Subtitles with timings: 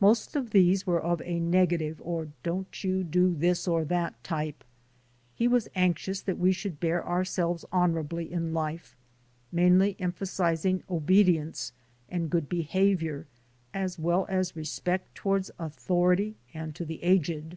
[0.00, 4.64] Most of these were of a negative, or don't you do this or that type.
[5.32, 8.96] He was anxious that we should bear ourselves honorably in life,
[9.52, 11.70] mainly emphasizing obedience
[12.08, 13.26] and good be havior
[13.72, 17.56] as well as respect toward authority and to the aged.